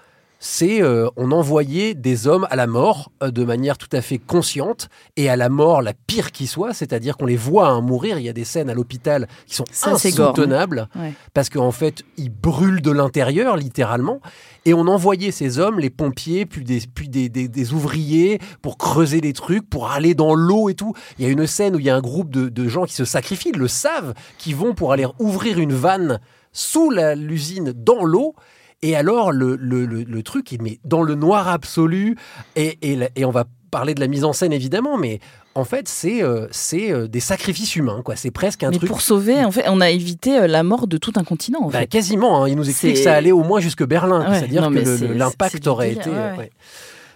[0.44, 4.18] c'est euh, on envoyait des hommes à la mort euh, de manière tout à fait
[4.18, 8.18] consciente et à la mort la pire qui soit, c'est-à-dire qu'on les voit hein, mourir.
[8.18, 10.30] Il y a des scènes à l'hôpital qui sont Ça, c'est gore, hein.
[10.32, 11.12] insoutenables Ouais.
[11.32, 14.20] parce qu'en fait ils brûlent de l'intérieur littéralement
[14.64, 18.78] et on envoyait ces hommes, les pompiers, puis des, puis des, des- des ouvriers pour
[18.78, 20.92] creuser les trucs, pour aller dans l'eau et tout.
[21.20, 22.94] Il y a une scène où il y a un groupe de, de gens qui
[22.94, 26.18] se sacrifient, ils le savent, qui vont pour aller ouvrir une vanne
[26.52, 28.34] sous l'usine dans l'eau.
[28.82, 32.16] Et alors, le, le- le- le truc, il met dans le noir absolu.
[32.56, 35.20] Et, et et on va parler de la mise en scène, évidemment, mais
[35.54, 38.02] en fait, c'est euh, c'est euh, des sacrifices humains.
[38.04, 38.16] quoi.
[38.16, 38.88] C'est presque un Mais truc.
[38.88, 41.60] pour sauver, en fait, on a évité euh, la mort de tout un continent.
[41.60, 41.86] En Bah, fait.
[41.86, 42.48] quasiment, hein.
[42.48, 44.28] il nous explique que ça allait au moins jusque Berlin.
[44.28, 46.10] Ouais, C'est-à-dire que l'impact aurait été.
[46.10, 46.50] ouais, ouais.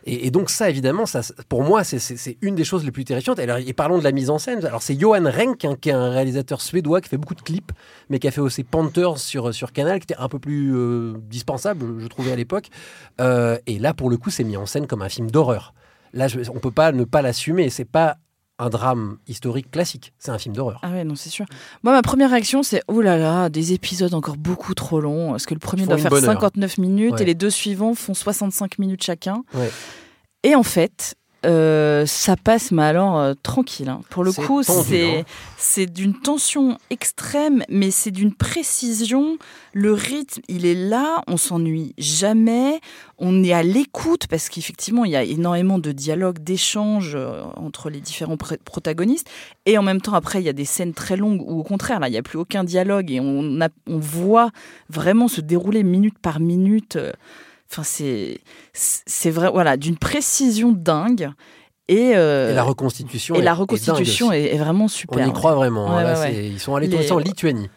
[0.08, 3.40] Et, donc ça, évidemment, ça, pour moi, c'est- une des choses les plus terrifiantes.
[3.40, 4.64] Et parlons de la mise en scène.
[4.64, 7.72] Alors c'est Johan Renck, hein, qui est un réalisateur suédois qui fait beaucoup de clips,
[8.08, 11.14] mais qui a fait aussi Panthers sur, sur Canal, qui était un peu plus euh,
[11.28, 12.68] dispensable, je trouvais à l'époque.
[13.20, 15.74] Euh, et là, pour le coup, c'est mis en scène comme un film d'horreur.
[16.12, 17.68] Là, je, on peut pas ne pas l'assumer.
[17.68, 18.16] C'est pas
[18.58, 20.80] un drame historique classique, c'est un film d'horreur.
[20.82, 21.44] Ah ouais, non, c'est sûr.
[21.82, 25.32] Moi, ma première réaction, c'est oh là là, des épisodes encore beaucoup trop longs.
[25.32, 26.32] Parce que le premier doit faire bonne heure.
[26.32, 27.22] 59 minutes Ouais.
[27.22, 29.42] et les deux suivants font 65 minutes chacun.
[29.54, 29.70] Ouais.
[30.42, 33.88] Et en fait, euh, ça passe, mais alors euh, tranquille.
[33.88, 34.00] hein.
[34.10, 35.24] Pour le coup, c'est hein.
[35.56, 39.38] c'est d'une tension extrême, mais c'est d'une précision.
[39.72, 42.80] Le rythme, il est là, on s'ennuie jamais.
[43.18, 47.88] On est à l'écoute parce qu'effectivement, il y a énormément de dialogues, d'échanges euh, entre
[47.90, 49.28] les différents pr- protagonistes.
[49.66, 52.00] Et en même temps, après, il y a des scènes très longues où, au contraire,
[52.00, 54.50] là, il n'y a plus aucun dialogue et on, a- on voit
[54.90, 56.96] vraiment se dérouler minute par minute.
[56.96, 57.12] euh,
[57.70, 58.38] Enfin, c'est
[58.72, 61.30] c'est vrai, voilà, d'une précision dingue.
[61.88, 65.24] Et, euh, Et la reconstitution et est- la reconstitution est, est vraiment On super.
[65.24, 65.32] y ouais.
[65.32, 65.90] croit vraiment.
[65.92, 65.96] hein.
[65.98, 66.48] Ouais, Là, ouais, c'est- ouais.
[66.48, 67.68] Ils sont allés Les- c'est en Lituanie.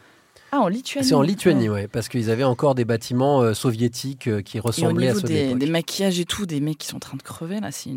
[0.52, 1.08] Ah, en Lituanie.
[1.08, 1.82] C'est en Lituanie, Ouais.
[1.84, 5.13] ouais, parce qu'ils avaient encore des bâtiments euh, soviétiques euh, qui Et au ressemblaient à
[5.13, 5.60] ceux de des, l'époque.
[5.60, 7.91] des maquillages et tout, des mecs qui sont en train de crever, là, c'est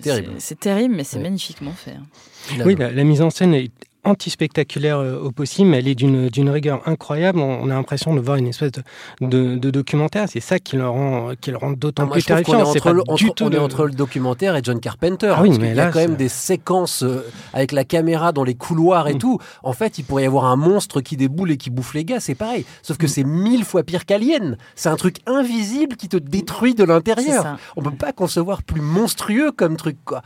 [0.00, 0.32] terrible.
[0.38, 1.24] C'est terrible, mais c'est Ouais.
[1.24, 1.90] magnifiquement fait.
[1.92, 2.62] hein.
[2.64, 3.70] Oui, la, la mise en scène est
[4.04, 7.38] anti-spectaculaire euh, au possible, mais elle est d'une d'une rigueur incroyable.
[7.38, 8.82] On, on a l'impression de voir une espèce de,
[9.20, 10.26] de, de documentaire.
[10.28, 12.60] C'est ça qui le rend, qui le rend d'autant Ah, plus est terrifiant.
[12.62, 15.32] Entre, le, entre- on est entre le documentaire et John Carpenter.
[15.36, 18.32] Ah oui, parce mais qu'il y a quand même des séquences euh, avec la caméra
[18.32, 19.08] dans les couloirs Mm.
[19.08, 19.38] et tout.
[19.62, 22.20] En fait, il pourrait y avoir un monstre qui déboule et qui bouffe les gars,
[22.20, 22.64] c'est pareil.
[22.82, 23.00] Sauf Mm.
[23.00, 24.56] que c'est mille fois pire qu'Alien.
[24.76, 27.56] C'est un truc invisible qui te détruit de l'intérieur.
[27.76, 30.22] On peut pas concevoir plus monstrueux comme truc, quoi.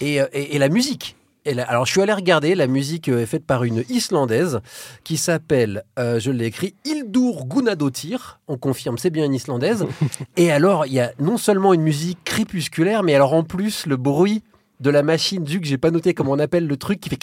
[0.00, 1.16] Et, euh, et- et la musique.
[1.44, 4.60] Et alors, je suis allé regarder, la musique euh, est faite par une Islandaise
[5.02, 8.38] qui s'appelle, euh, je l'ai écrit, Hildur Gunnadóttir.
[8.46, 9.84] On confirme, c'est bien une Islandaise.
[10.36, 13.96] et alors, il y a non seulement une musique crépusculaire, mais alors en plus, le
[13.96, 14.42] bruit
[14.80, 17.18] de la machine, vu que j'ai pas noté comment on appelle le truc, qui fait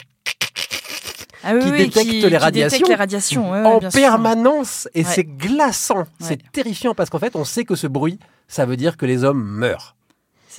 [1.43, 3.79] Ah oui, qui oui, détecte qui- les qui radiations, détecte les radiations, ouais, ouais, en
[3.79, 4.89] permanence.
[4.95, 5.09] Et Ouais.
[5.09, 5.99] c'est glaçant.
[5.99, 6.05] Ouais.
[6.19, 9.23] C'est terrifiant parce qu'en fait, on sait que ce bruit, ça veut dire que les
[9.23, 9.95] hommes meurent.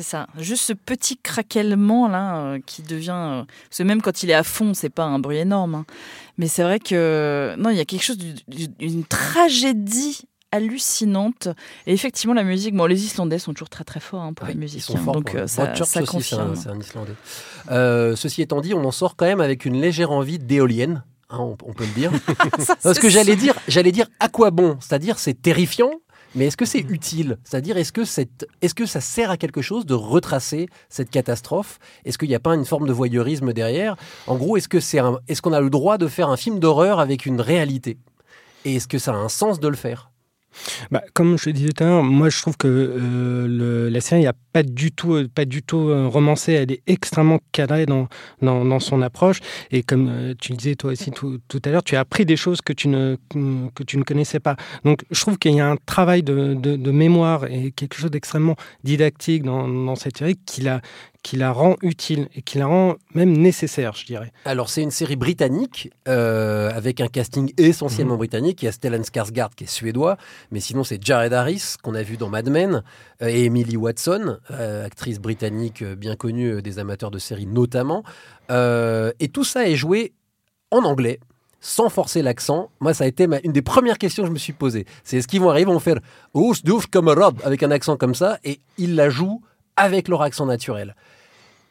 [0.03, 0.27] C'est ça.
[0.39, 3.11] Juste ce petit craquellement là euh, qui devient.
[3.13, 5.75] euh, parce que même quand il est à fond, c'est pas un bruit énorme.
[5.75, 5.85] hein.
[6.39, 11.49] Mais c'est vrai que non, il y a quelque chose du- du- d'une tragédie hallucinante.
[11.87, 12.75] Et effectivement, la musique.
[12.75, 14.81] Bon, les Islandais sont toujours très très forts hein, pour Ouais, la ils musique.
[14.83, 16.57] sont hein, forts donc pour- euh, ça, ça aussi, c'est un, confirme.
[16.57, 17.13] c'est un Islandais.
[17.71, 21.05] Euh, ceci étant dit, on en sort quand même avec une légère envie d'éolienne.
[21.29, 22.11] hein, on, on peut le dire.
[22.59, 25.91] Ça, Parce que j'allais dire, j'allais dire à quoi bon C'est-à-dire, c'est terrifiant,
[26.35, 27.38] mais est-ce que c'est utile?
[27.45, 31.79] C'est-à-dire, est-ce que, cette- est-ce que ça sert à quelque chose de retracer cette catastrophe?
[32.05, 33.97] Est-ce qu'il n'y a pas une forme de voyeurisme derrière?
[34.27, 36.59] En gros, est-ce que c'est un- est-ce qu'on a le droit de faire un film
[36.59, 37.99] d'horreur avec une réalité?
[38.64, 40.10] Et est-ce que ça a un sens de le faire?
[40.91, 44.25] Bah, comme je le disais tout à l'heure, moi je trouve que euh, la série
[44.25, 46.53] n'a pas du tout, euh, pas du tout euh, romancée.
[46.53, 48.09] Elle est extrêmement cadrée dans,
[48.81, 49.41] son approche.
[49.71, 52.61] Et comme euh, tu disais toi aussi tout, à l'heure, tu as appris des choses
[52.61, 53.17] que tu ne,
[53.75, 54.57] que tu ne connaissais pas.
[54.85, 59.43] Donc je trouve qu'il y a un travail de mémoire et quelque chose d'extrêmement didactique
[59.43, 60.81] dans, dans cette série qui la,
[61.23, 64.33] qui la rend utile et qui la rend même nécessaire, je dirais.
[64.47, 68.63] Alors, c'est une série britannique euh, avec un casting essentiellement britannique.
[68.63, 70.17] Il y a Stellan Skarsgård qui est suédois,
[70.51, 72.83] mais sinon c'est Jared Harris qu'on a vu dans Mad Men
[73.23, 78.03] euh, et Emily Watson, euh, actrice britannique bien connue des amateurs de séries notamment.
[78.51, 80.13] Euh, et tout ça est joué
[80.71, 81.21] en anglais.
[81.63, 84.39] Sans forcer l'accent, moi ça a été ma- une des premières questions que je me
[84.39, 84.87] suis posée.
[85.05, 85.99] C'est est-ce qu'ils vont arriver, vont faire
[86.33, 89.43] Ouf, douf, camarade avec un accent comme ça, et ils la jouent
[89.77, 90.95] avec leur accent naturel.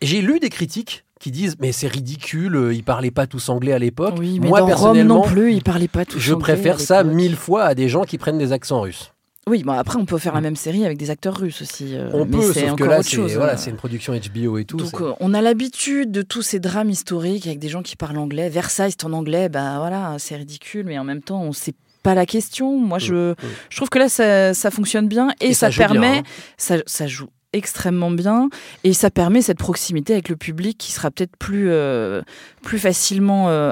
[0.01, 3.73] J'ai lu des critiques qui disent mais c'est ridicule, euh, ils parlaient pas tous anglais
[3.73, 4.15] à l'époque.
[4.17, 7.03] Oui, Moi dans Rome personnellement, non plus, ils parlaient pas tous je anglais préfère ça
[7.03, 9.11] mille fois à des gens qui prennent des accents russes.
[9.47, 11.95] Oui, bon, après on peut faire la même série avec des acteurs russes aussi.
[11.95, 14.77] euh, On mais peut, sauf que là c'est voilà, c'est une production HBO et tout.
[14.77, 18.17] Donc euh, on a l'habitude de tous ces drames historiques avec des gens qui parlent
[18.17, 18.47] anglais.
[18.47, 22.13] Versailles c'est en anglais, bah voilà, c'est ridicule, mais en même temps on sait pas
[22.15, 22.77] la question.
[22.79, 23.33] Moi je,
[23.69, 26.17] je trouve que là ça, ça fonctionne bien et, Et ça ça, joue bien, permet,
[26.19, 26.23] hein.
[26.57, 28.49] ça, ça joue extrêmement bien
[28.83, 32.21] et ça permet cette proximité avec le public qui sera peut-être plus euh,
[32.61, 33.71] plus facilement euh,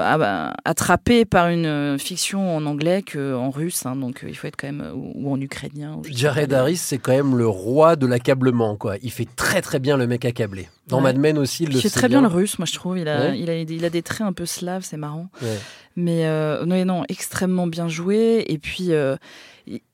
[0.64, 3.94] attrapé par une euh, fiction en anglais qu'en russe hein.
[3.94, 6.02] donc il faut être quand même ou, en ukrainien ou.
[6.10, 8.96] Jared Harris, c'est quand même le roi de l'accablement, quoi.
[9.02, 10.68] Il fait très très bien le mec accablé.
[10.88, 11.02] Dans Ouais.
[11.04, 12.98] Mad Men aussi, il Il le fait très bien le russe, moi je trouve.
[12.98, 13.38] Il a, Ouais.
[13.38, 15.28] il a, il a des traits un peu slaves, c'est marrant.
[15.42, 15.58] Ouais.
[15.96, 18.44] Mais euh, non, non, extrêmement bien joué.
[18.48, 18.90] Et puis,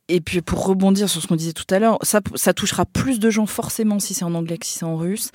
[0.09, 3.19] et- puis pour rebondir sur ce qu'on disait tout à l'heure, ça, ça touchera plus
[3.19, 5.31] de gens forcément si c'est en anglais que si c'est en russe.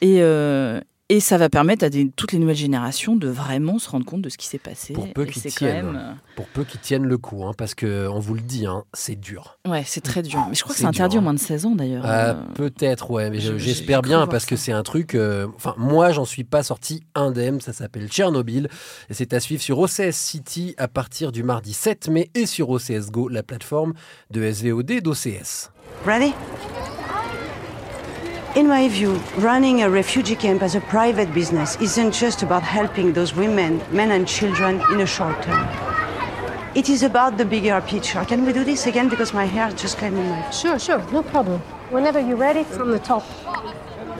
[0.00, 0.80] Et, euh,
[1.10, 4.22] et ça va permettre à des- toutes les nouvelles générations de vraiment se rendre compte
[4.22, 4.94] de ce qui s'est passé.
[4.94, 8.08] Pour peu qu'ils tiennent, même, euh, pour peu qu'ils tiennent le coup, hein, parce que
[8.08, 9.58] on vous le dit, hein, c'est dur.
[9.68, 10.44] Ouais, c'est très dur.
[10.48, 11.24] Mais je crois que C'est interdit dur, au hein.
[11.24, 12.04] moins de 16 ans d'ailleurs.
[12.06, 15.14] Ah, Euh, Peut-être, ouais, mais je- je- j'espère bien parce que c'est un truc.
[15.14, 17.60] euh, Enfin, moi, j'en suis pas sorti indemne.
[17.60, 18.68] Ça s'appelle Tchernobyl
[19.10, 22.70] et c'est à suivre sur OCS City à partir du mardi 7 mai et sur
[22.70, 23.92] OCS Go, la plateforme
[24.30, 25.70] de SVOD d'OCS.
[26.06, 26.32] Ready?
[28.54, 33.12] In my view, running a refugee camp as a private business isn't just about helping
[33.12, 35.66] those women, men, and children in a short term.
[36.76, 38.24] It is about the bigger picture.
[38.24, 39.08] Can we do this again?
[39.08, 40.48] Because my hair just came in my.
[40.52, 41.60] Sure, sure, no problem.
[41.90, 43.24] Whenever you're ready, from the top.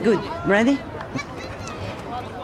[0.03, 0.19] Good.
[0.45, 0.77] Ready?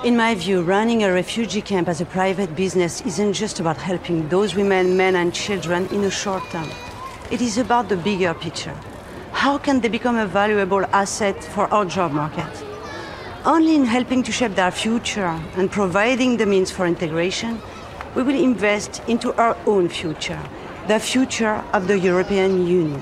[0.06, 4.30] In my view, running a refugee camp as a private business isn't just about helping
[4.30, 6.70] those women, men, and children in a short term.
[7.30, 8.78] It is about the bigger picture.
[9.34, 12.65] How can they become a valuable asset for our job market?
[13.46, 17.60] Only in helping to shape their future and providing the means for integration,
[18.15, 20.39] we will invest into our own future,
[20.88, 23.02] the future of the European Union.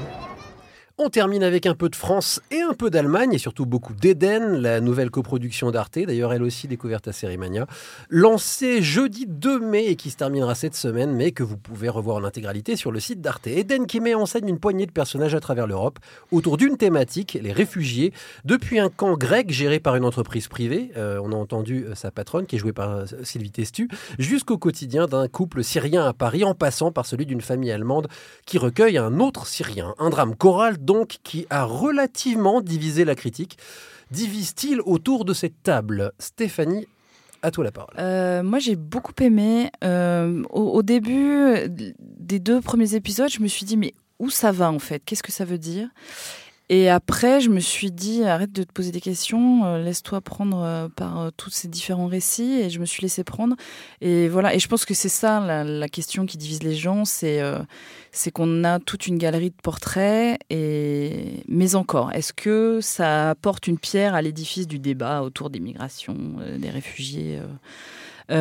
[1.02, 4.58] On termine avec un peu de France et un peu d'Allemagne et surtout beaucoup d'Eden,
[4.58, 7.68] la nouvelle coproduction d'Arte, d'ailleurs elle aussi découverte à Sérimania,
[8.10, 12.18] lancée jeudi 2 mai et qui se terminera cette semaine, mais que vous pouvez revoir
[12.18, 12.30] en
[12.76, 13.48] sur le site d'Arte.
[13.48, 16.00] Eden qui met en scène une poignée de personnages à travers l'Europe
[16.34, 18.12] autour d'une thématique, les réfugiés,
[18.44, 22.12] depuis un camp grec géré par une entreprise privée, euh, on a entendu euh, sa
[22.12, 26.44] patronne qui est jouée par euh, Sylvie Testu, jusqu'au quotidien d'un couple syrien à Paris
[26.44, 28.10] en passant par celui d'une famille allemande
[28.46, 29.96] qui recueille un autre Syrien.
[29.98, 30.78] Un drame choral
[31.24, 33.58] qui a relativement divisé la critique.
[34.12, 36.12] Divise-t-il autour de cette table?
[36.20, 36.88] Stéphanie,
[37.42, 37.94] à toi la parole.
[38.00, 39.70] Euh, moi, j'ai beaucoup aimé.
[39.84, 44.52] Euh, au, au début des deux premiers épisodes, je me suis dit, mais où ça
[44.52, 45.02] va en fait?
[45.06, 45.90] Qu'est-ce que ça veut dire?
[46.72, 50.62] Et après, je me suis dit, arrête de te poser des questions, euh, laisse-toi prendre
[50.62, 52.62] euh, par euh, tous ces différents récits.
[52.62, 53.56] Et je me suis laissé prendre.
[54.02, 54.54] Et voilà.
[54.54, 57.42] Et je pense que c'est ça la, question qui divise les gens, c'est
[58.32, 60.40] qu'on a toute une galerie de portraits.
[60.52, 66.18] Mais encore, est-ce que ça apporte une pierre à l'édifice du débat autour des migrations,
[66.58, 67.40] des réfugiés
[68.30, 68.34] Et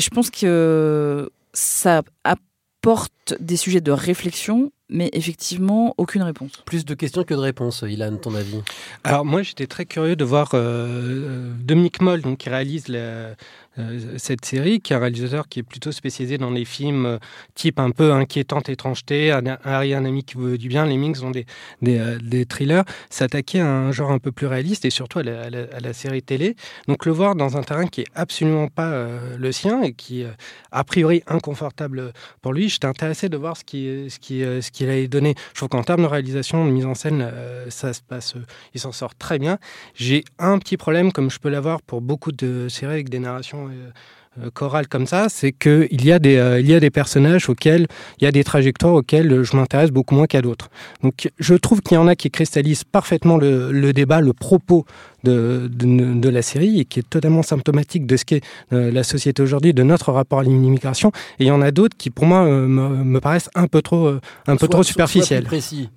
[0.00, 6.52] je pense que ça apporte des sujets de réflexion, mais effectivement aucune réponse.
[6.66, 8.60] Plus de questions que de réponses, Ilan, ton avis?
[9.02, 13.34] Alors moi j'étais très curieux de voir euh, Dominique Moll donc, qui réalise la,
[13.78, 17.18] euh, cette série, qui est un réalisateur qui est plutôt spécialisé dans les films euh,
[17.54, 20.98] type un peu inquiétante étrangeté, un, un Harry, un ami qui veut du bien, les
[20.98, 21.46] Minx ont des,
[21.80, 25.22] des, euh, des thrillers, s'attaquer à un genre un peu plus réaliste et surtout à
[25.22, 26.56] la, à la, à la série télé.
[26.88, 30.20] Donc le voir dans un terrain qui est absolument pas euh, le sien et qui
[30.20, 30.28] est
[30.72, 34.88] a priori inconfortable pour lui, j'étais intéressé de voir ce qui ce qui ce qu'il
[34.88, 35.34] allait donner.
[35.52, 38.44] Je trouve qu'en termes de réalisation, de mise en scène, euh, ça se passe, euh,
[38.74, 39.58] il s'en sort très bien.
[39.94, 43.68] J'ai un petit problème, comme je peux l'avoir pour beaucoup de séries avec des narrations
[43.68, 47.48] euh, chorales comme ça, c'est que il y a des il y a des personnages
[47.48, 47.86] auxquels
[48.20, 50.70] il y a des trajectoires auxquelles je m'intéresse beaucoup moins qu'à d'autres.
[51.04, 54.86] Donc je trouve qu'il y en a qui cristallisent parfaitement le débat, le propos
[55.24, 59.02] de, de, de, la série et qui est totalement symptomatique de ce qu'est euh, la
[59.02, 61.10] société aujourd'hui, de notre rapport à l'immigration.
[61.38, 63.82] Et il y en a d'autres qui, pour moi, euh, me, me, paraissent un peu
[63.82, 65.44] trop, euh, un peu trop superficielles.
[65.44, 65.88] précis.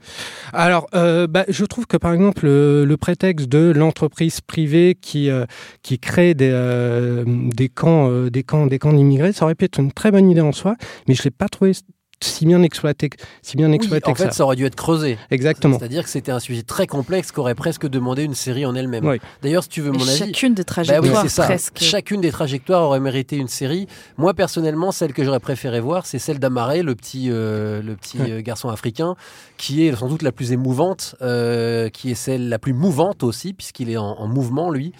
[0.53, 5.29] Alors, euh, bah, je trouve que par exemple, le, le prétexte de l'entreprise privée qui,
[5.29, 5.45] euh,
[5.83, 9.79] qui crée des, euh, des camps, des camps, des camps d'immigrés, ça aurait pu être
[9.79, 10.75] une très bonne idée en soi,
[11.07, 11.73] mais je l'ai pas trouvé
[12.19, 13.09] si bien exploité,
[13.43, 14.31] si bien exploité oui, en que fait, ça.
[14.37, 15.17] ça aurait dû être creusé.
[15.29, 15.77] Exactement.
[15.77, 19.05] C'est-à-dire que c'était un sujet très complexe qui aurait presque demandé une série en elle-même.
[19.05, 19.19] Oui.
[19.43, 21.43] D'ailleurs, si tu veux Mais mon avis, chacune des trajectoires, bah oui, ça.
[21.43, 21.77] presque.
[21.79, 23.87] Chacune des trajectoires aurait mérité une série.
[24.17, 28.17] Moi, personnellement, celle que j'aurais préféré voir, c'est celle d'Amaré, le petit, euh, le petit
[28.19, 28.31] Ouais.
[28.31, 29.15] euh, garçon africain,
[29.57, 33.53] qui est sans doute la plus émouvante, euh, qui est celle la plus mouvante aussi,
[33.53, 34.91] puisqu'il est en, en mouvement lui.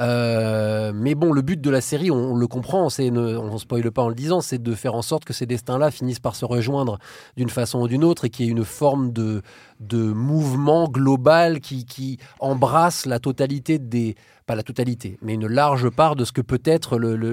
[0.00, 3.58] Euh, mais bon, le but de la série, on, le comprend, c'est ne, on ne
[3.58, 6.34] spoile pas en le disant, c'est de faire en sorte que ces destins-là finissent par
[6.34, 6.98] se rejoindre
[7.36, 9.42] d'une façon ou d'une autre et qu'il y ait une forme de,
[9.82, 14.14] de mouvement global qui, qui embrasse la totalité des,
[14.46, 17.32] pas la totalité, mais une large part de ce que peut être le, le,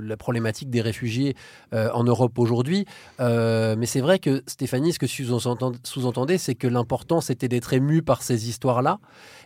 [0.00, 1.34] la problématique des réfugiés
[1.74, 2.86] euh, en Europe aujourd'hui.
[3.20, 7.72] Euh, mais c'est vrai que Stéphanie, ce que sous-entend- sous-entendez, c'est que l'important c'était d'être
[7.74, 8.98] ému par ces histoires-là.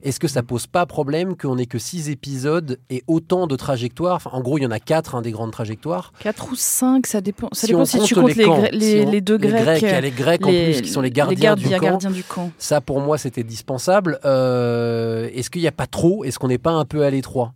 [0.02, 4.16] Est-ce que ça pose pas problème qu'on n'ait que six épisodes et autant de trajectoires?
[4.16, 6.12] Enfin, En gros, il y en a quatre, hein, des grandes trajectoires.
[6.20, 7.48] 4 ou 5, ça dépend.
[7.52, 9.62] Ça Si dépend on si compte tu comptes les, les, si on- les deux Grecs.
[9.62, 11.80] Grecs, il y a les Grecs en plus qui sont les gardiens gardes- du camp.
[11.80, 12.50] gardiens du camp.
[12.58, 14.18] Ça, pour moi, c'était dispensable.
[14.24, 16.24] Euh, Est-ce qu'il n'y a pas trop?
[16.24, 17.54] Est-ce qu'on n'est pas un peu à l'étroit?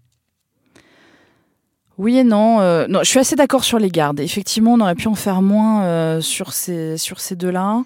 [1.98, 2.60] Oui et non.
[2.60, 4.18] euh, non, je suis assez d'accord sur les gardes.
[4.18, 7.82] Effectivement, on aurait pu en faire moins euh, sur ces, sur ces deux-là.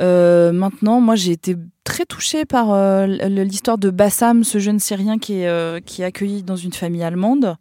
[0.00, 2.66] Euh, maintenant, moi, j'ai été très touchée par
[3.06, 7.56] l'histoire de Bassam, ce jeune Syrien qui est, qui est accueilli dans une famille allemande.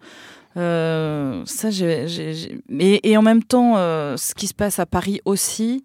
[0.55, 2.05] Ça, j'ai,
[2.79, 3.75] Et, et en même temps,
[4.17, 5.83] ce qui se passe à Paris aussi.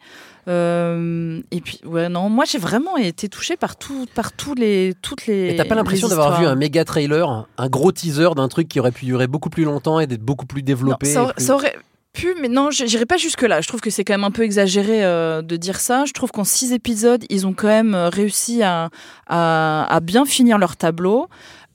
[0.48, 4.94] Euh, et puis, ouais, non, moi, j'ai vraiment été touchée par, tout, par tous les,
[5.02, 5.50] toutes les.
[5.50, 8.80] Et t'as pas l'impression d'avoir vu un méga trailer, un gros teaser d'un truc qui
[8.80, 11.44] aurait pu durer beaucoup plus longtemps et d'être beaucoup plus développé Non, ça, aurait- plus-
[11.44, 11.76] ça aurait
[12.12, 13.60] pu, mais non, j'irai pas jusque-là.
[13.60, 16.04] Je trouve que c'est quand même un peu exagéré euh, de dire ça.
[16.06, 18.90] Je trouve qu'en six épisodes, ils ont quand même euh, réussi à,
[19.28, 21.28] à, à bien finir leur tableau.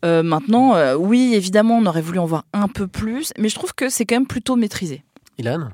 [0.05, 3.55] Euh, maintenant, euh, oui, évidemment, on aurait voulu en voir un peu plus, mais je
[3.55, 5.03] trouve que c'est quand même plutôt maîtrisé.
[5.37, 5.69] Ilan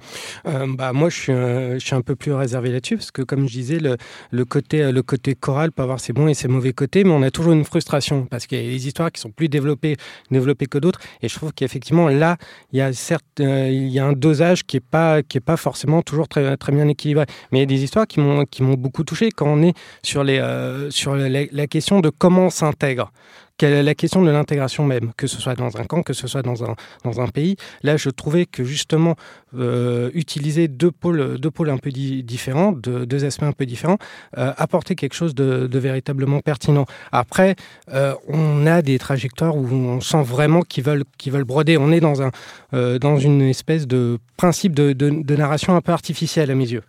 [0.46, 3.80] Euh, bah, moi, je suis, un peu plus réservé là-dessus parce que, comme je disais,
[3.80, 7.12] le, côté, euh, le côté choral peut avoir ses bons et ses mauvais côtés, mais
[7.12, 9.96] on a toujours une frustration parce qu'il y a des histoires qui sont plus développées,
[10.32, 11.00] développées que d'autres.
[11.22, 12.38] Et je trouve qu'effectivement, là,
[12.72, 12.92] il y a
[13.40, 17.26] euh, un dosage qui n'est pas, pas forcément toujours très, très bien équilibré.
[17.52, 19.74] Mais il y a des histoires qui m'ont qui m'ont beaucoup touché quand on est
[20.04, 23.12] sur, les, euh, sur la, la question de comment on s'intègre.
[23.62, 26.64] La question de l'intégration même, que ce soit dans un camp, que ce soit dans
[26.64, 27.56] un, dans un pays?
[27.82, 29.16] Là, je trouvais que justement,
[29.58, 33.98] euh, utiliser deux pôles, deux pôles un peu différents, deux, deux, aspects un peu différents,
[34.38, 36.86] euh, apportait quelque chose de, véritablement pertinent.
[37.12, 37.56] Après,
[37.94, 41.78] euh, on a des trajectoires où on sent vraiment qu'ils veulent, veulent broder.
[41.78, 42.32] On est dans, un,
[42.74, 46.70] euh, dans une espèce de principe de, de, de narration un peu artificielle à mes
[46.70, 46.84] yeux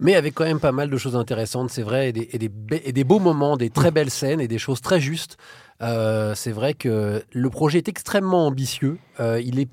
[0.00, 3.56] mais avec quand même pas mal de choses intéressantes, c'est vrai, et des, beaux moments,
[3.56, 5.36] des très belles scènes et des choses très justes.
[5.82, 8.98] Euh, c'est vrai que le projet est extrêmement ambitieux.
[9.20, 9.68] Euh, il est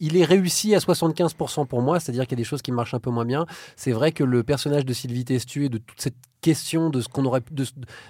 [0.00, 2.94] il est réussi à 75% pour moi, c'est-à-dire qu'il y a des choses qui marchent
[2.94, 3.46] un peu moins bien.
[3.76, 7.08] C'est vrai que le personnage de Sylvie Testu et de toute cette question de ce
[7.08, 7.64] qu'on aurait de,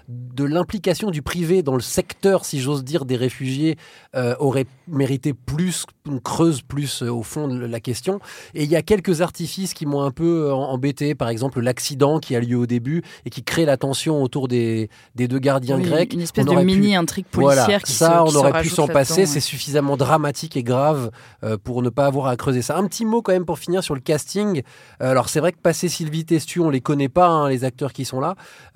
[0.09, 3.77] de l'implication du privé dans le secteur, si j'ose dire, des réfugiés
[4.17, 8.21] euh, aurait mérité plus, on creuse plus euh, au fond de la question.
[8.55, 12.19] Et il y a quelques artifices qui m'ont un peu euh, embêté, par exemple l'accident
[12.19, 15.77] qui a lieu au début et qui crée la tension autour des, des deux gardiens
[15.77, 16.15] oui, grecs.
[16.15, 19.27] Une espèce de mini intrigue policière voilà, qui ça, se, on aurait pu s'en passer.
[19.27, 21.11] C'est suffisamment dramatique et grave
[21.45, 22.79] euh, pour ne pas avoir à creuser ça.
[22.79, 24.63] Un petit mot quand même pour finir sur le casting.
[25.01, 28.07] Alors c'est vrai que passé Sylvie Testu, on les connaît pas, hein, les acteurs qui
[28.07, 28.22] sont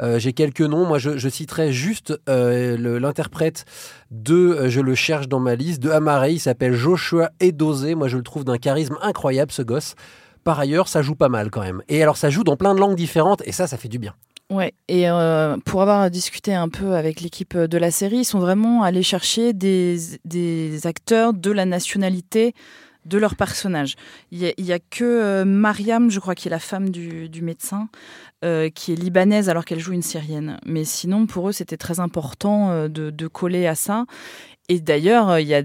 [0.03, 0.87] Euh, J'ai quelques noms.
[0.87, 3.65] Moi, je, citerai juste euh, l'interprète
[4.11, 6.33] de, euh, je le cherche dans ma liste, de Amaré.
[6.33, 7.95] Il s'appelle Joshua Edozé.
[7.95, 9.95] Moi, je le trouve d'un charisme incroyable, ce gosse.
[10.45, 11.83] Par ailleurs, ça joue pas mal quand même.
[11.89, 14.15] Et alors, ça joue dans plein de langues différentes, et ça, ça fait du bien.
[14.49, 15.07] Ouais, et
[15.65, 19.53] pour avoir discuté un peu avec l'équipe de la série, ils sont vraiment allés chercher
[19.53, 22.55] des acteurs de la nationalité
[23.07, 23.95] de leur personnage.
[24.33, 27.88] Il n'y a, que euh, Mariam, je crois, qui est la femme du, médecin,
[28.45, 30.59] euh, qui est libanaise alors qu'elle joue une syrienne.
[30.66, 34.07] Mais sinon, pour eux, c'était très important euh, de, coller à ça.
[34.69, 35.63] Et d'ailleurs, il y a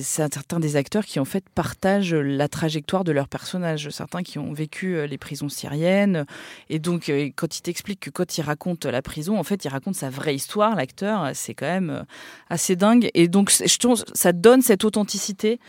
[0.00, 3.90] certains des acteurs qui en fait partagent la trajectoire de leur personnage.
[3.90, 6.24] Certains qui ont vécu les prisons syriennes.
[6.70, 9.96] Et donc, quand il t'explique que quand il raconte la prison, en fait, il raconte
[9.96, 12.04] sa vraie histoire, l'acteur, c'est quand même
[12.48, 13.10] assez dingue.
[13.12, 15.60] Et donc, je trouve ça donne cette authenticité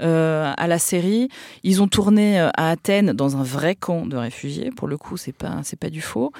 [0.00, 1.28] euh, à la série.
[1.64, 4.70] Ils ont tourné à Athènes dans un vrai camp de réfugiés.
[4.70, 6.32] Pour le coup, c'est pas, c'est pas du faux.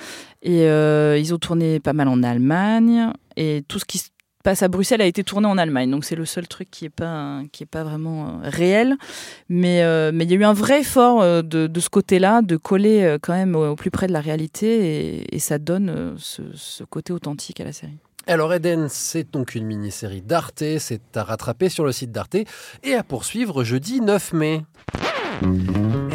[0.43, 3.11] Et euh, ils ont tourné pas mal en Allemagne.
[3.37, 4.11] Et tout ce qui se
[4.43, 6.91] passe à Bruxelles a été tourné en Allemagne, donc c'est le seul truc qui est
[6.91, 8.97] pas qui est pas vraiment euh, réel,
[9.49, 12.43] mais euh, mais il y a eu un vrai effort euh, de, de ce côté-là,
[12.43, 16.85] de coller quand même au, plus près de la réalité, et, ça donne ce, ce
[16.85, 17.99] côté authentique à la série.
[18.27, 22.37] Alors Eden, c'est donc une mini-série d'Arte, c'est à rattraper sur le site d'Arte
[22.83, 24.63] et à poursuivre jeudi 9 mai.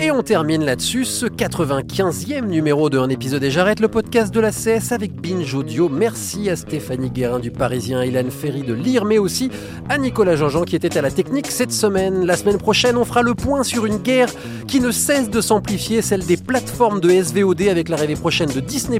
[0.01, 4.41] Et on termine là-dessus ce 95e numéro de Un épisode et j'arrête le podcast de
[4.41, 5.87] la CS avec Binge Audio.
[5.87, 9.49] Merci à Stéphanie Guérin du Parisien, Hélène Ferry de Lire, mais aussi
[9.87, 12.25] à Nicolas Jean-Jean qui était à la technique cette semaine.
[12.25, 14.27] La semaine prochaine, on fera le point sur une guerre
[14.67, 18.99] qui ne cesse de s'amplifier, celle des plateformes de SVOD avec l'arrivée prochaine de Disney+,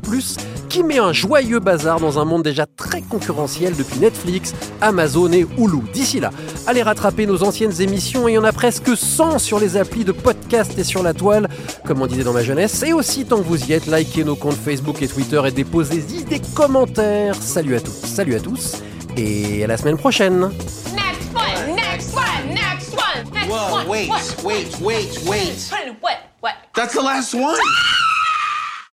[0.69, 5.45] qui met un joyeux bazar dans un monde déjà très concurrentiel depuis Netflix, Amazon et
[5.57, 5.81] Hulu.
[5.91, 6.29] D'ici là,
[6.65, 10.12] allez rattraper nos anciennes émissions, il y en a presque 100 sur les applis de
[10.13, 11.47] podcast et sur la toile,
[11.85, 12.83] comme on disait dans ma jeunesse.
[12.83, 16.23] Et aussi, tant que vous y êtes, likez nos comptes Facebook et Twitter et déposez-y
[16.23, 17.35] des commentaires.
[17.35, 18.81] Salut à tous, salut à tous,
[19.17, 20.39] et à la semaine prochaine.
[20.39, 23.87] Next one, next one, next one, next Whoa, one.
[23.87, 24.09] wait,
[24.43, 25.71] wait, wait, wait.
[26.01, 26.17] What?
[26.41, 26.53] What?
[26.75, 27.57] That's the last one?